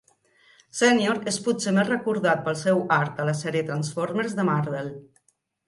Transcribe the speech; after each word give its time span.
Senior 0.77 1.19
és 1.31 1.37
potser 1.47 1.73
més 1.75 1.91
recordat 1.91 2.41
pel 2.49 2.59
seu 2.63 2.83
art 2.97 3.21
a 3.25 3.29
la 3.29 3.37
sèrie 3.45 3.65
Transformers 3.71 4.37
de 4.41 4.51
Marvel. 4.53 4.93